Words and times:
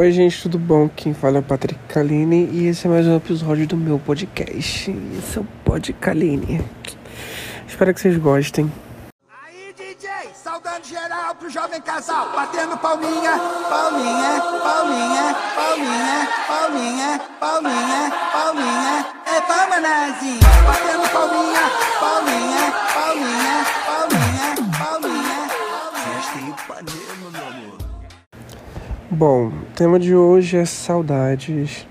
Oi, 0.00 0.12
gente, 0.12 0.40
tudo 0.40 0.58
bom? 0.58 0.88
Quem 0.88 1.12
fala 1.12 1.36
é 1.36 1.40
o 1.40 1.42
Patrick 1.42 1.78
Kaline 1.86 2.48
e 2.50 2.68
esse 2.68 2.86
é 2.86 2.90
mais 2.90 3.06
um 3.06 3.16
episódio 3.16 3.66
do 3.66 3.76
meu 3.76 3.98
podcast. 3.98 4.90
Esse 4.90 5.36
é 5.36 5.40
o 5.42 5.44
Pod 5.62 5.92
Kaline. 5.92 6.64
Espero 7.68 7.92
que 7.92 8.00
vocês 8.00 8.16
gostem. 8.16 8.72
Aí, 9.28 9.74
DJ, 9.76 10.08
saudando 10.32 10.86
geral 10.86 11.34
pro 11.34 11.50
jovem 11.50 11.82
casal, 11.82 12.32
batendo 12.32 12.78
palminha, 12.78 13.32
palminha, 13.68 14.42
palminha, 14.62 15.36
palminha, 15.54 16.28
palminha, 16.48 17.20
palminha, 17.38 18.12
palminha, 18.32 19.06
é 19.26 19.40
palma 19.42 19.76
palminha, 21.12 21.70
palminha, 22.00 22.72
palminha, 22.94 23.79
Bom, 29.12 29.48
o 29.48 29.74
tema 29.74 29.98
de 29.98 30.14
hoje 30.14 30.56
é 30.56 30.64
saudades. 30.64 31.84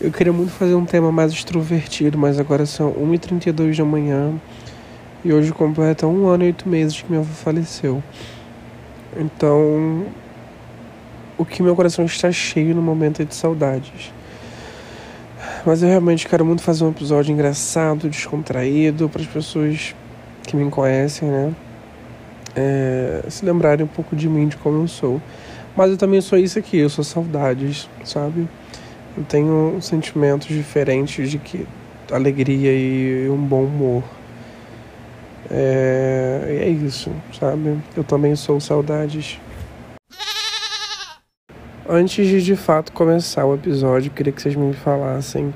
Eu 0.00 0.12
queria 0.12 0.32
muito 0.32 0.52
fazer 0.52 0.76
um 0.76 0.84
tema 0.84 1.10
mais 1.10 1.32
extrovertido, 1.32 2.16
mas 2.16 2.38
agora 2.38 2.64
são 2.64 2.92
1h32 2.92 3.76
da 3.76 3.84
manhã 3.84 4.40
e 5.24 5.32
hoje 5.32 5.52
completa 5.52 6.06
um 6.06 6.28
ano 6.28 6.44
e 6.44 6.46
oito 6.46 6.68
meses 6.68 7.02
que 7.02 7.08
minha 7.10 7.22
avó 7.22 7.32
faleceu. 7.32 8.00
Então, 9.16 10.06
o 11.36 11.44
que 11.44 11.60
meu 11.60 11.74
coração 11.74 12.04
está 12.04 12.30
cheio 12.30 12.72
no 12.72 12.82
momento 12.82 13.20
é 13.20 13.24
de 13.24 13.34
saudades. 13.34 14.12
Mas 15.66 15.82
eu 15.82 15.88
realmente 15.88 16.28
quero 16.28 16.44
muito 16.44 16.62
fazer 16.62 16.84
um 16.84 16.90
episódio 16.90 17.32
engraçado, 17.32 18.08
descontraído, 18.08 19.08
para 19.08 19.22
as 19.22 19.26
pessoas 19.26 19.92
que 20.44 20.54
me 20.54 20.70
conhecem, 20.70 21.28
né? 21.28 21.52
É, 22.54 23.24
se 23.28 23.44
lembrarem 23.44 23.84
um 23.84 23.88
pouco 23.88 24.14
de 24.14 24.28
mim, 24.28 24.46
de 24.46 24.56
como 24.56 24.80
eu 24.80 24.86
sou. 24.86 25.20
Mas 25.78 25.92
eu 25.92 25.96
também 25.96 26.20
sou 26.20 26.36
isso 26.36 26.58
aqui, 26.58 26.76
eu 26.78 26.88
sou 26.90 27.04
saudades, 27.04 27.88
sabe? 28.04 28.48
Eu 29.16 29.22
tenho 29.22 29.78
sentimentos 29.80 30.48
diferentes 30.48 31.30
de 31.30 31.38
que 31.38 31.64
alegria 32.10 32.72
e 32.72 33.30
um 33.30 33.36
bom 33.36 33.62
humor. 33.62 34.02
É, 35.48 36.62
é 36.62 36.68
isso, 36.68 37.12
sabe? 37.38 37.78
Eu 37.96 38.02
também 38.02 38.34
sou 38.34 38.58
saudades. 38.58 39.38
Antes 41.88 42.26
de 42.26 42.42
de 42.42 42.56
fato 42.56 42.90
começar 42.90 43.46
o 43.46 43.54
episódio, 43.54 44.10
queria 44.10 44.32
que 44.32 44.42
vocês 44.42 44.56
me 44.56 44.72
falassem 44.74 45.54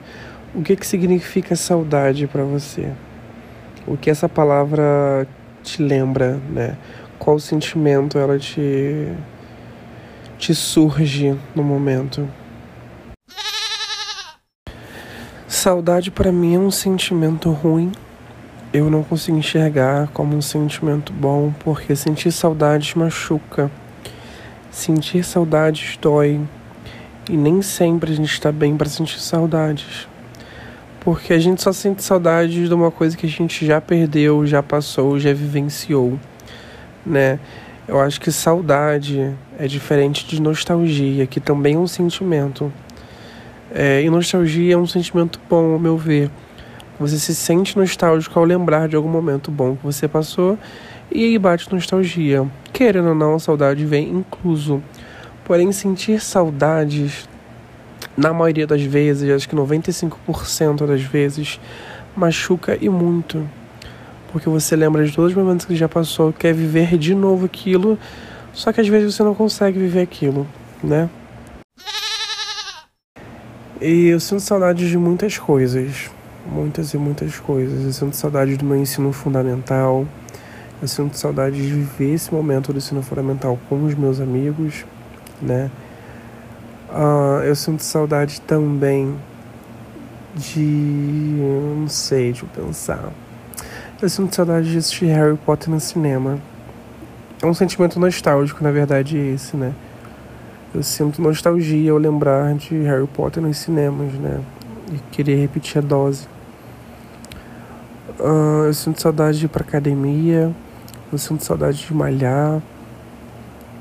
o 0.55 0.63
que 0.63 0.77
que 0.77 0.87
significa 0.87 1.57
saudade 1.57 2.29
para 2.29 2.45
você. 2.45 2.93
O 3.89 3.97
que 3.97 4.09
essa 4.09 4.29
palavra 4.29 5.27
te 5.65 5.83
lembra, 5.83 6.41
né? 6.49 6.79
Qual 7.19 7.41
sentimento 7.41 8.19
ela 8.19 8.39
te 8.39 9.13
te 10.43 10.57
surge 10.57 11.39
no 11.55 11.63
momento? 11.63 12.29
Saudade 15.47 16.11
para 16.11 16.33
mim 16.33 16.57
é 16.57 16.59
um 16.59 16.69
sentimento 16.69 17.53
ruim. 17.53 17.93
Eu 18.73 18.91
não 18.91 19.05
consigo 19.05 19.39
enxergar 19.39 20.09
como 20.09 20.37
um 20.37 20.43
sentimento 20.43 21.13
bom, 21.13 21.55
porque 21.61 21.95
sentir 21.95 22.33
saudades 22.33 22.95
machuca. 22.95 23.71
Sentir 24.69 25.23
saudades 25.23 25.97
dói. 26.03 26.41
E 27.31 27.37
nem 27.37 27.63
sempre 27.63 28.11
a 28.11 28.17
gente 28.17 28.33
está 28.33 28.51
bem 28.51 28.77
para 28.77 28.89
sentir 28.89 29.21
saudades. 29.21 30.09
Porque 30.99 31.33
a 31.33 31.39
gente 31.39 31.63
só 31.63 31.73
sente 31.73 32.03
saudades 32.03 32.69
de 32.69 32.75
uma 32.75 32.91
coisa 32.91 33.17
que 33.17 33.27
a 33.27 33.31
gente 33.31 33.65
já 33.65 33.81
perdeu, 33.81 34.45
já 34.45 34.61
passou, 34.61 35.21
já 35.21 35.33
vivenciou, 35.33 36.19
né? 37.07 37.39
Eu 37.93 38.01
acho 38.01 38.19
que 38.19 38.33
saudade 38.33 39.37
é 39.59 39.67
diferente 39.67 40.27
de 40.27 40.41
nostalgia, 40.41 41.27
que 41.27 41.39
também 41.39 41.75
é 41.75 41.79
um 41.79 41.87
sentimento. 41.87 42.73
É, 43.71 44.01
e 44.03 44.09
nostalgia 44.09 44.73
é 44.73 44.77
um 44.79 44.87
sentimento 44.87 45.39
bom, 45.47 45.75
ao 45.75 45.79
meu 45.79 45.99
ver. 45.99 46.31
Você 46.99 47.19
se 47.19 47.35
sente 47.35 47.77
nostálgico 47.77 48.39
ao 48.39 48.47
lembrar 48.47 48.89
de 48.89 48.97
algum 48.97 49.11
momento 49.11 49.51
bom 49.51 49.77
que 49.77 49.85
você 49.85 50.09
passou 50.09 50.59
e 51.11 51.23
aí 51.23 51.39
bate 51.39 51.71
nostalgia. 51.71 52.49
Querendo 52.73 53.11
ou 53.11 53.15
não, 53.15 53.35
a 53.35 53.39
saudade 53.39 53.85
vem 53.85 54.09
incluso. 54.09 54.83
Porém, 55.45 55.71
sentir 55.71 56.19
saudades, 56.19 57.29
na 58.17 58.33
maioria 58.33 58.67
das 58.67 58.81
vezes, 58.81 59.29
acho 59.29 59.47
que 59.47 59.55
95% 59.55 60.87
das 60.87 61.03
vezes, 61.03 61.61
machuca 62.17 62.79
e 62.81 62.89
muito. 62.89 63.47
Porque 64.33 64.49
você 64.49 64.75
lembra 64.75 65.05
de 65.05 65.15
todos 65.15 65.31
os 65.31 65.37
momentos 65.37 65.67
que 65.67 65.77
já 65.77 65.89
passou, 65.89 66.33
quer 66.33 66.55
viver 66.55 66.97
de 66.97 67.15
novo 67.15 67.45
aquilo, 67.45 67.99
só 68.53 68.73
que 68.73 68.81
às 68.81 68.89
vezes 68.89 69.15
você 69.15 69.23
não 69.23 69.35
consegue 69.35 69.79
viver 69.79 70.01
aquilo, 70.01 70.47
né? 70.83 71.09
E 73.81 74.07
eu 74.07 74.21
sinto 74.21 74.41
saudades 74.41 74.89
de 74.89 74.97
muitas 74.97 75.37
coisas. 75.37 76.09
Muitas 76.47 76.95
e 76.95 76.99
muitas 76.99 77.39
coisas. 77.39 77.85
Eu 77.85 77.93
sinto 77.93 78.17
saudade 78.17 78.57
do 78.57 78.65
meu 78.65 78.77
ensino 78.77 79.13
fundamental. 79.13 80.07
Eu 80.81 80.89
sinto 80.89 81.17
saudade 81.19 81.57
de 81.57 81.75
viver 81.75 82.15
esse 82.15 82.33
momento 82.33 82.73
do 82.73 82.79
ensino 82.79 83.03
fundamental 83.03 83.59
com 83.69 83.85
os 83.85 83.95
meus 83.95 84.21
amigos, 84.21 84.85
né? 85.41 85.71
Uh, 86.91 87.43
eu 87.45 87.55
sinto 87.57 87.83
saudade 87.83 88.41
também 88.41 89.17
de. 90.35 90.61
Não 91.77 91.89
sei, 91.89 92.31
eu 92.31 92.49
pensar. 92.49 93.13
Eu 94.03 94.09
sinto 94.09 94.35
saudade 94.35 94.69
de 94.69 94.79
assistir 94.79 95.07
Harry 95.07 95.37
Potter 95.37 95.71
no 95.71 95.79
cinema. 95.79 96.37
É 97.41 97.47
um 97.47 97.55
sentimento 97.55 98.01
nostálgico, 98.01 98.65
na 98.65 98.73
verdade, 98.73 99.17
esse, 99.17 99.57
né? 99.57 99.73
Eu 100.75 100.83
sinto 100.83 101.23
nostalgia 101.23 101.93
ao 101.93 101.99
lembrar 101.99 102.53
de 102.57 102.83
Harry 102.83 103.07
Potter 103.07 103.41
nos 103.41 103.59
cinemas, 103.59 104.13
né? 104.15 104.41
E 104.91 104.99
querer 105.13 105.37
repetir 105.37 105.79
a 105.79 105.81
dose. 105.81 106.27
Uh, 108.19 108.65
eu 108.67 108.75
sinto 108.75 109.01
saudade 109.01 109.39
de 109.39 109.45
ir 109.45 109.49
pra 109.49 109.63
academia. 109.63 110.51
Eu 111.13 111.19
sinto 111.19 111.45
saudade 111.45 111.87
de 111.87 111.95
malhar. 111.95 112.61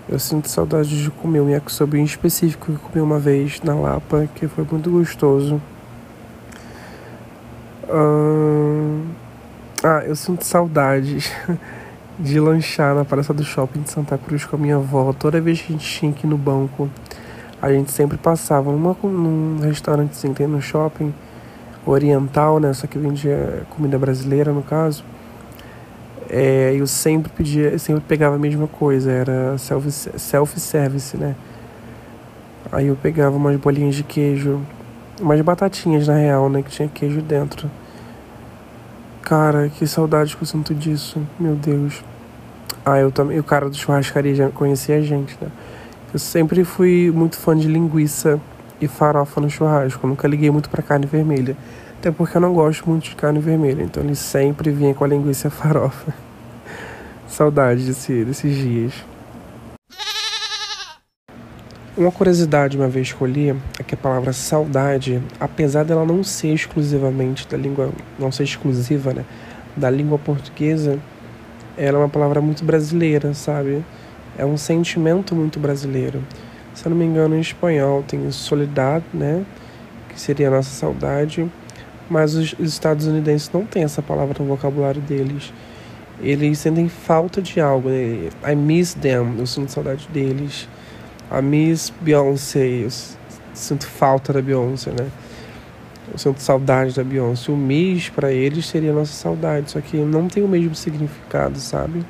Eu 0.08 0.20
sinto 0.20 0.48
saudade 0.48 1.02
de 1.02 1.10
comer 1.10 1.42
um 1.42 1.50
yakisoba 1.50 1.98
em 1.98 2.04
específico 2.04 2.68
que 2.68 2.72
eu 2.74 2.90
comi 2.92 3.02
uma 3.02 3.18
vez 3.18 3.60
na 3.64 3.74
Lapa, 3.74 4.30
que 4.36 4.48
foi 4.48 4.68
muito 4.70 4.92
gostoso. 4.92 5.60
Uh... 7.90 9.11
Ah, 9.84 10.04
eu 10.06 10.16
sinto 10.16 10.46
saudade 10.46 11.18
de 12.20 12.40
lanchar 12.40 12.94
na 12.94 13.04
praça 13.04 13.34
do 13.34 13.44
shopping 13.44 13.82
de 13.82 13.90
Santa 13.90 14.16
Cruz 14.16 14.46
com 14.46 14.56
a 14.56 14.60
minha 14.60 14.76
avó. 14.76 15.12
Toda 15.12 15.42
vez 15.42 15.60
que 15.60 15.74
a 15.74 15.76
gente 15.76 15.90
tinha 15.90 16.14
ir 16.24 16.28
no 16.28 16.38
banco, 16.38 16.88
a 17.60 17.72
gente 17.74 17.90
sempre 17.90 18.16
passava 18.16 18.72
numa, 18.72 18.96
num 19.02 19.60
restaurante 19.60 20.12
que 20.12 20.30
tem 20.36 20.46
no 20.46 20.62
shopping, 20.62 21.12
oriental, 21.84 22.60
né? 22.60 22.72
Só 22.74 22.86
que 22.86 23.00
vendia 23.00 23.66
comida 23.72 23.98
brasileira, 23.98 24.52
no 24.52 24.62
caso. 24.62 25.04
É, 26.30 26.76
eu 26.76 26.86
sempre 26.86 27.32
pedia, 27.32 27.80
sempre 27.80 28.04
pegava 28.08 28.36
a 28.36 28.40
mesma 28.40 28.68
coisa, 28.68 29.12
era 29.12 29.58
self-service, 29.58 31.18
né? 31.18 31.36
Aí 32.72 32.86
eu 32.86 32.96
pegava 32.96 33.36
umas 33.36 33.56
bolinhas 33.58 33.96
de 33.96 34.04
queijo, 34.04 34.62
umas 35.20 35.42
batatinhas 35.42 36.08
na 36.08 36.18
real, 36.18 36.50
né? 36.52 36.62
Que 36.62 36.70
tinha 36.70 36.88
queijo 36.88 37.20
dentro. 37.20 37.68
Cara, 39.22 39.70
que 39.70 39.86
saudade 39.88 40.36
que 40.36 40.44
eu 40.44 40.48
sinto 40.48 40.74
disso, 40.74 41.22
meu 41.40 41.56
Deus. 41.56 42.04
Ah, 42.84 42.98
eu 42.98 43.12
também, 43.12 43.40
o 43.40 43.44
cara 43.44 43.70
do 43.70 43.76
churrascaria 43.76 44.34
já 44.34 44.50
conhecia 44.50 44.98
a 44.98 45.02
gente, 45.02 45.38
né? 45.40 45.50
Eu 46.12 46.20
sempre 46.20 46.64
fui 46.64 47.12
muito 47.14 47.38
fã 47.38 47.56
de 47.56 47.68
linguiça 47.68 48.40
e 48.82 48.88
farofa 48.88 49.40
no 49.40 49.50
churrasco, 49.50 50.06
nunca 50.08 50.28
liguei 50.28 50.50
muito 50.50 50.70
para 50.70 50.82
carne 50.82 51.06
vermelha. 51.06 51.56
Até 52.00 52.12
porque 52.12 52.36
eu 52.36 52.42
não 52.42 52.54
gosto 52.54 52.90
muito 52.90 53.04
de 53.04 53.16
carne 53.16 53.40
vermelha, 53.40 53.84
então 53.84 54.04
ele 54.04 54.16
sempre 54.16 54.72
vinha 54.72 54.94
com 54.94 55.04
a 55.04 55.08
linguiça 55.08 55.48
e 55.48 55.50
a 55.50 55.52
farofa. 55.52 56.14
Saudade 57.28 57.86
desse, 57.86 58.26
desses 58.26 58.56
dias. 58.58 58.94
Uma 61.98 62.10
curiosidade 62.10 62.78
uma 62.78 62.88
vez 62.88 63.12
que 63.12 63.22
eu 63.22 63.58
é 63.78 63.84
que 63.84 63.96
a 63.96 63.98
palavra 63.98 64.32
saudade, 64.32 65.22
apesar 65.38 65.84
dela 65.84 66.06
não 66.06 66.24
ser 66.24 66.54
exclusivamente 66.54 67.46
da 67.46 67.58
língua, 67.58 67.92
não 68.18 68.32
ser 68.32 68.44
exclusiva, 68.44 69.14
né, 69.14 69.26
da 69.76 69.90
língua 69.90 70.18
portuguesa, 70.18 70.98
ela 71.78 71.98
é 71.98 72.02
uma 72.02 72.08
palavra 72.08 72.40
muito 72.40 72.64
brasileira, 72.64 73.34
sabe? 73.34 73.84
É 74.38 74.46
um 74.46 74.56
sentimento 74.56 75.36
muito 75.36 75.60
brasileiro. 75.60 76.24
Se 76.74 76.86
eu 76.86 76.92
não 76.92 76.98
me 76.98 77.04
engano, 77.04 77.36
em 77.36 77.42
espanhol 77.42 78.02
tem 78.08 78.32
solidade, 78.32 79.04
né, 79.14 79.44
que 80.08 80.18
seria 80.18 80.48
a 80.48 80.52
nossa 80.52 80.70
saudade, 80.70 81.46
mas 82.10 82.36
os 82.36 82.56
estadunidenses 82.58 83.52
não 83.52 83.66
têm 83.66 83.84
essa 83.84 84.02
palavra 84.02 84.34
no 84.40 84.46
vocabulário 84.46 85.02
deles. 85.02 85.52
Eles 86.22 86.58
sentem 86.58 86.88
falta 86.88 87.42
de 87.42 87.60
algo. 87.60 87.90
Né? 87.90 88.30
I 88.50 88.56
miss 88.56 88.94
them, 88.94 89.36
eu 89.38 89.46
sinto 89.46 89.74
saudade 89.74 90.08
deles. 90.08 90.70
I 91.32 91.42
miss 91.42 91.94
Beyoncé, 92.02 92.84
eu 92.84 92.90
sinto 93.54 93.88
falta 93.88 94.34
da 94.34 94.42
Beyoncé, 94.42 94.92
né? 94.92 95.10
Eu 96.12 96.18
sinto 96.18 96.42
saudade 96.42 96.94
da 96.94 97.06
Beyoncé. 97.06 97.50
O 97.52 97.56
miss 97.56 98.10
para 98.10 98.34
eles 98.34 98.66
seria 98.66 98.92
a 98.92 98.94
nossa 98.94 99.14
saudade, 99.14 99.72
só 99.72 99.80
que 99.80 99.96
não 99.96 100.28
tem 100.28 100.44
o 100.44 100.48
mesmo 100.48 100.76
significado, 100.76 101.58
sabe? 101.58 102.04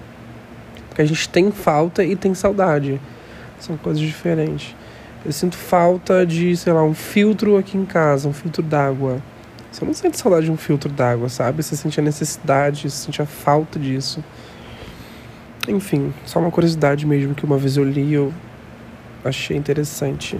Porque 0.87 1.03
a 1.03 1.05
gente 1.05 1.29
tem 1.29 1.51
falta 1.51 2.03
e 2.03 2.15
tem 2.15 2.33
saudade. 2.33 2.99
São 3.59 3.77
coisas 3.77 4.01
diferentes. 4.01 4.75
Eu 5.23 5.31
sinto 5.31 5.55
falta 5.55 6.25
de, 6.25 6.57
sei 6.57 6.73
lá, 6.73 6.83
um 6.83 6.95
filtro 6.95 7.57
aqui 7.57 7.77
em 7.77 7.85
casa, 7.85 8.27
um 8.27 8.33
filtro 8.33 8.63
d'água. 8.63 9.21
Você 9.71 9.85
não 9.85 9.93
sente 9.93 10.17
saudade 10.17 10.47
de 10.47 10.51
um 10.51 10.57
filtro 10.57 10.91
d'água, 10.91 11.29
sabe? 11.29 11.61
Você 11.61 11.75
sente 11.75 11.99
a 11.99 12.03
necessidade, 12.03 12.89
você 12.89 13.05
sente 13.05 13.21
a 13.21 13.25
falta 13.27 13.77
disso. 13.77 14.23
Enfim, 15.67 16.11
só 16.25 16.39
uma 16.39 16.49
curiosidade 16.49 17.05
mesmo 17.05 17.35
que 17.35 17.45
uma 17.45 17.57
vez 17.57 17.77
eu 17.77 17.83
li 17.83 18.13
eu 18.13 18.33
achei 19.23 19.55
interessante. 19.55 20.39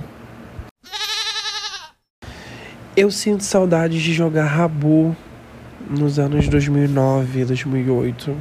Eu 2.96 3.10
sinto 3.10 3.44
saudade 3.44 4.04
de 4.04 4.14
jogar 4.14 4.46
Rabu 4.46 5.16
nos 5.90 6.20
anos 6.20 6.48
2009, 6.48 7.46
2008. 7.46 8.36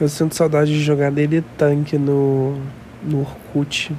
Eu 0.00 0.08
sinto 0.08 0.34
saudade 0.34 0.72
de 0.72 0.82
jogar 0.82 1.12
Dele 1.12 1.44
Tank 1.56 1.92
no, 1.92 2.58
no 3.02 3.20
Orkut. 3.20 3.92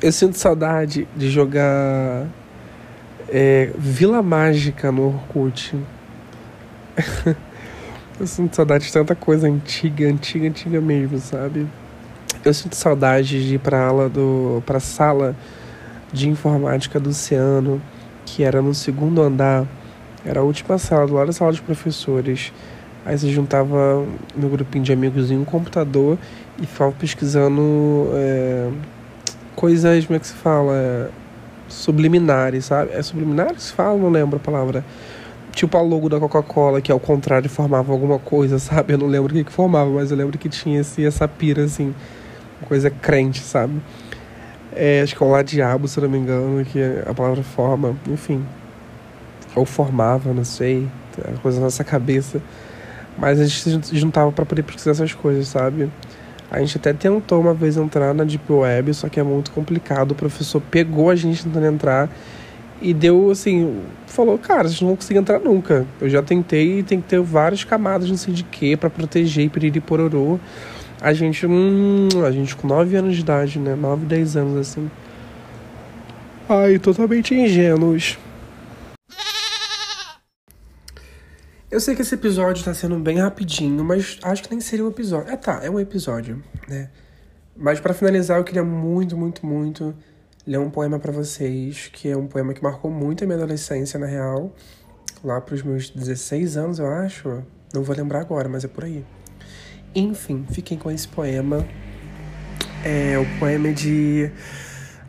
Eu 0.00 0.12
sinto 0.12 0.38
saudade 0.38 1.08
de 1.16 1.30
jogar 1.30 2.26
é, 3.28 3.72
Vila 3.76 4.22
Mágica 4.22 4.92
no 4.92 5.08
Orkut. 5.08 5.74
eu 8.20 8.26
sinto 8.26 8.54
saudade 8.54 8.86
de 8.86 8.92
tanta 8.92 9.16
coisa 9.16 9.48
antiga, 9.48 10.06
antiga, 10.08 10.46
antiga 10.46 10.80
mesmo, 10.80 11.18
sabe? 11.18 11.66
Eu 12.48 12.54
sinto 12.54 12.76
saudade 12.76 13.46
de 13.46 13.56
ir 13.56 13.58
pra 13.58 13.84
aula 13.84 14.08
do. 14.08 14.62
pra 14.64 14.80
sala 14.80 15.36
de 16.10 16.30
informática 16.30 16.98
do 16.98 17.10
Oceano, 17.10 17.78
que 18.24 18.42
era 18.42 18.62
no 18.62 18.72
segundo 18.72 19.20
andar. 19.20 19.66
Era 20.24 20.40
a 20.40 20.42
última 20.42 20.78
sala, 20.78 21.06
do 21.06 21.12
lado 21.12 21.26
da 21.26 21.32
sala 21.34 21.50
dos 21.50 21.60
professores. 21.60 22.50
Aí 23.04 23.18
você 23.18 23.28
juntava 23.30 24.02
meu 24.34 24.48
grupinho 24.48 24.82
de 24.82 24.90
amigos 24.94 25.30
em 25.30 25.36
um 25.36 25.44
computador 25.44 26.16
e 26.58 26.64
ficava 26.64 26.90
pesquisando. 26.92 28.08
É, 28.14 28.70
coisas, 29.54 30.06
como 30.06 30.16
é 30.16 30.20
que 30.20 30.26
se 30.26 30.34
fala? 30.34 30.72
É, 30.72 31.08
subliminares, 31.68 32.64
sabe? 32.64 32.92
É 32.94 33.02
subliminares 33.02 33.56
que 33.56 33.62
se 33.64 33.72
fala? 33.74 33.98
Não 33.98 34.08
lembro 34.08 34.38
a 34.38 34.40
palavra. 34.40 34.82
Tipo 35.52 35.76
a 35.76 35.82
logo 35.82 36.08
da 36.08 36.18
Coca-Cola, 36.18 36.80
que 36.80 36.90
ao 36.90 36.98
contrário 36.98 37.50
formava 37.50 37.92
alguma 37.92 38.18
coisa, 38.18 38.56
sabe? 38.58 38.94
Eu 38.94 38.98
não 38.98 39.06
lembro 39.06 39.32
o 39.32 39.36
que, 39.36 39.44
que 39.44 39.52
formava, 39.52 39.90
mas 39.90 40.10
eu 40.10 40.16
lembro 40.16 40.38
que 40.38 40.48
tinha 40.48 40.80
esse, 40.80 41.04
essa 41.04 41.28
pira, 41.28 41.64
assim, 41.64 41.94
coisa 42.66 42.90
crente, 42.90 43.40
sabe? 43.40 43.80
É, 44.74 45.02
acho 45.02 45.16
que 45.16 45.22
é 45.22 45.26
o 45.26 45.30
lá 45.30 45.42
diabo, 45.42 45.88
se 45.88 46.00
não 46.00 46.08
me 46.08 46.18
engano, 46.18 46.64
que 46.64 46.78
a 47.06 47.14
palavra 47.14 47.42
forma, 47.42 47.96
enfim. 48.08 48.44
Ou 49.54 49.64
formava, 49.64 50.32
não 50.32 50.44
sei, 50.44 50.88
é 51.18 51.32
coisa 51.42 51.58
na 51.58 51.64
nossa 51.64 51.82
cabeça. 51.82 52.40
Mas 53.16 53.40
a 53.40 53.44
gente 53.44 53.86
se 53.86 53.96
juntava 53.96 54.30
para 54.30 54.46
poder 54.46 54.62
pesquisar 54.62 54.92
essas 54.92 55.12
coisas, 55.12 55.48
sabe? 55.48 55.90
A 56.50 56.60
gente 56.60 56.76
até 56.78 56.92
tentou 56.92 57.40
uma 57.40 57.52
vez 57.52 57.76
entrar 57.76 58.14
na 58.14 58.24
Deep 58.24 58.50
Web, 58.50 58.94
só 58.94 59.08
que 59.08 59.18
é 59.18 59.22
muito 59.22 59.50
complicado. 59.50 60.12
O 60.12 60.14
professor 60.14 60.62
pegou 60.70 61.10
a 61.10 61.16
gente 61.16 61.44
tentando 61.44 61.66
entrar 61.66 62.08
e 62.80 62.94
deu 62.94 63.30
assim, 63.30 63.82
falou, 64.06 64.38
cara, 64.38 64.68
vocês 64.68 64.80
não 64.80 64.88
vão 64.88 64.96
conseguir 64.96 65.18
entrar 65.18 65.40
nunca. 65.40 65.84
Eu 66.00 66.08
já 66.08 66.22
tentei 66.22 66.78
e 66.78 66.82
tem 66.82 67.00
que 67.00 67.08
ter 67.08 67.20
várias 67.20 67.64
camadas, 67.64 68.08
não 68.08 68.16
sei 68.16 68.32
de 68.32 68.44
quê, 68.44 68.76
para 68.76 68.88
proteger 68.88 69.44
e 69.44 69.48
piriri 69.48 69.80
pororô. 69.80 70.38
A 71.00 71.12
gente, 71.12 71.46
hum, 71.46 72.08
a 72.26 72.30
gente 72.30 72.56
com 72.56 72.66
9 72.66 72.96
anos 72.96 73.14
de 73.14 73.20
idade, 73.20 73.58
né? 73.58 73.74
9, 73.74 74.04
10 74.06 74.36
anos 74.36 74.56
assim. 74.56 74.90
Ai, 76.48 76.78
totalmente 76.78 77.34
ingênuos. 77.34 78.18
Eu 81.70 81.80
sei 81.80 81.94
que 81.94 82.02
esse 82.02 82.14
episódio 82.14 82.64
tá 82.64 82.72
sendo 82.72 82.98
bem 82.98 83.18
rapidinho, 83.18 83.84
mas 83.84 84.18
acho 84.22 84.42
que 84.42 84.50
nem 84.50 84.60
seria 84.60 84.84
um 84.84 84.88
episódio. 84.88 85.30
É, 85.30 85.36
tá, 85.36 85.60
é 85.62 85.70
um 85.70 85.78
episódio, 85.78 86.42
né? 86.66 86.88
Mas 87.54 87.78
para 87.78 87.92
finalizar, 87.92 88.38
eu 88.38 88.44
queria 88.44 88.64
muito, 88.64 89.16
muito, 89.16 89.44
muito 89.44 89.94
ler 90.46 90.58
um 90.58 90.70
poema 90.70 90.98
para 90.98 91.12
vocês, 91.12 91.90
que 91.92 92.08
é 92.08 92.16
um 92.16 92.26
poema 92.26 92.54
que 92.54 92.62
marcou 92.62 92.90
muito 92.90 93.22
a 93.22 93.26
minha 93.26 93.36
adolescência, 93.36 94.00
na 94.00 94.06
real. 94.06 94.52
Lá 95.22 95.40
pros 95.40 95.62
meus 95.62 95.90
16 95.90 96.56
anos, 96.56 96.78
eu 96.78 96.86
acho. 96.86 97.44
Não 97.74 97.82
vou 97.82 97.94
lembrar 97.94 98.20
agora, 98.20 98.48
mas 98.48 98.64
é 98.64 98.68
por 98.68 98.84
aí. 98.84 99.04
Enfim, 99.98 100.46
fiquem 100.52 100.78
com 100.78 100.92
esse 100.92 101.08
poema. 101.08 101.66
É, 102.84 103.18
o 103.18 103.38
poema 103.40 103.68
é 103.68 103.72
de. 103.72 104.30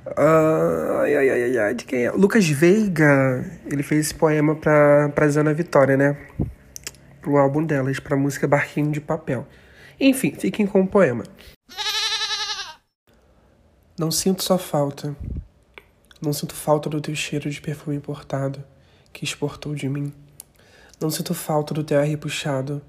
Uh, 0.07 0.97
ai, 1.01 1.15
ai, 1.15 1.29
ai, 1.29 1.57
ai, 1.59 1.75
de 1.75 1.85
quem 1.85 2.05
é? 2.05 2.11
Lucas 2.11 2.47
Veiga. 2.49 3.45
Ele 3.67 3.83
fez 3.83 4.07
esse 4.07 4.15
poema 4.15 4.55
pra, 4.55 5.09
pra 5.09 5.29
Zana 5.29 5.53
Vitória, 5.53 5.95
né? 5.95 6.17
Pro 7.21 7.37
álbum 7.37 7.63
delas, 7.63 7.99
pra 7.99 8.17
música 8.17 8.47
Barquinho 8.47 8.91
de 8.91 8.99
Papel. 8.99 9.45
Enfim, 9.99 10.31
fiquem 10.31 10.65
com 10.65 10.81
o 10.81 10.87
poema. 10.87 11.23
Não 13.95 14.09
sinto 14.09 14.41
só 14.41 14.57
falta. 14.57 15.15
Não 16.19 16.33
sinto 16.33 16.55
falta 16.55 16.89
do 16.89 16.99
teu 16.99 17.13
cheiro 17.13 17.47
de 17.47 17.61
perfume 17.61 17.95
importado 17.95 18.63
que 19.13 19.23
exportou 19.23 19.75
de 19.75 19.87
mim. 19.87 20.11
Não 20.99 21.11
sinto 21.11 21.35
falta 21.35 21.75
do 21.75 21.83
teu 21.83 21.99
ar 21.99 22.05
repuxado, 22.05 22.81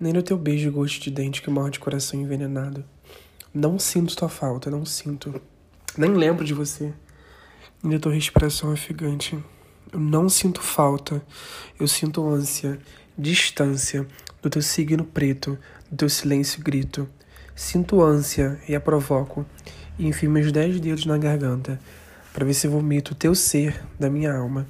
nem 0.00 0.12
do 0.12 0.22
teu 0.22 0.36
beijo 0.38 0.70
gosto 0.70 1.02
de 1.02 1.10
dente 1.10 1.42
que 1.42 1.50
morde 1.50 1.80
coração 1.80 2.20
envenenado. 2.20 2.84
Não 3.52 3.78
sinto 3.78 4.16
tua 4.16 4.28
falta, 4.28 4.70
não 4.70 4.84
sinto. 4.84 5.40
Nem 5.96 6.12
lembro 6.12 6.44
de 6.44 6.54
você. 6.54 6.92
Nem 7.82 7.92
da 7.92 7.98
tua 7.98 8.12
respiração 8.12 8.72
ofegante. 8.72 9.38
Eu 9.92 9.98
não 9.98 10.28
sinto 10.28 10.62
falta. 10.62 11.20
Eu 11.80 11.88
sinto 11.88 12.28
ânsia, 12.28 12.78
distância 13.16 14.06
do 14.42 14.48
teu 14.48 14.62
signo 14.62 15.04
preto, 15.04 15.58
do 15.90 15.96
teu 15.96 16.08
silêncio 16.08 16.62
grito. 16.62 17.08
Sinto 17.56 18.02
ânsia 18.02 18.60
e 18.68 18.74
a 18.74 18.80
provoco. 18.80 19.44
E 19.98 20.06
enfio 20.06 20.30
meus 20.30 20.52
dez 20.52 20.78
dedos 20.78 21.06
na 21.06 21.18
garganta 21.18 21.80
para 22.32 22.44
ver 22.44 22.54
se 22.54 22.68
vomito 22.68 23.12
o 23.12 23.16
teu 23.16 23.34
ser 23.34 23.82
da 23.98 24.08
minha 24.08 24.32
alma. 24.32 24.64